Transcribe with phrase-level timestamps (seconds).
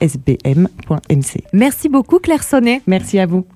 [0.00, 1.44] sbm.mc.
[1.52, 2.80] Merci beaucoup Claire Sonnet.
[2.86, 3.44] Merci à vous.